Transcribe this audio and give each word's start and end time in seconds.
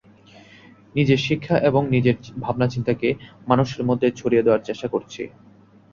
নিজের 0.95 1.19
শিক্ষা 1.19 1.55
এবং 1.69 1.81
নিজের 1.89 2.15
ভাবনা-চিন্তাকে 2.39 3.09
মানুষের 3.47 3.83
মধ্যে 3.85 4.07
ছড়িয়ে 4.11 4.45
দেওয়ার 4.45 4.65
চেষ্টা 4.67 4.87
করছি। 4.87 5.21